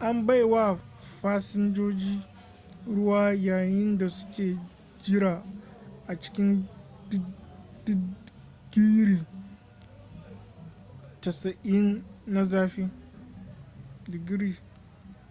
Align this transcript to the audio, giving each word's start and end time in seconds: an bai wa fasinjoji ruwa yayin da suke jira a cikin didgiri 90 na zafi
an 0.00 0.26
bai 0.26 0.42
wa 0.44 0.76
fasinjoji 1.20 2.22
ruwa 2.86 3.32
yayin 3.34 3.98
da 3.98 4.08
suke 4.10 4.58
jira 5.02 5.42
a 6.06 6.16
cikin 6.18 6.68
didgiri 7.84 9.24
90 11.20 12.02
na 12.26 12.44
zafi 12.44 12.88